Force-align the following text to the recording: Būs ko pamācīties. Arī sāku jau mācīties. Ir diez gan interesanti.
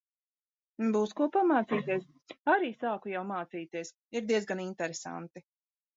Būs 0.95 1.11
ko 1.19 1.27
pamācīties. 1.35 2.07
Arī 2.55 2.71
sāku 2.79 3.13
jau 3.15 3.21
mācīties. 3.35 3.93
Ir 4.19 4.29
diez 4.33 4.49
gan 4.53 4.65
interesanti. 4.69 5.45